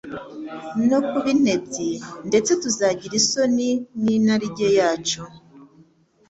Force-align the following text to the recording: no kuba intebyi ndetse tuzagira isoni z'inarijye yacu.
no 0.89 0.99
kuba 1.07 1.27
intebyi 1.35 1.89
ndetse 2.27 2.51
tuzagira 2.61 3.15
isoni 3.21 3.69
z'inarijye 4.01 4.67
yacu. 4.79 5.21